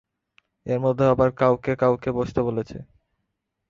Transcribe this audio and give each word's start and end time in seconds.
এর 0.65 0.79
মধ্যেও 0.79 1.11
আবার 1.13 1.29
কাউকেকাউকে 1.39 2.09
বসতে 2.17 2.39
বলছে। 2.47 2.77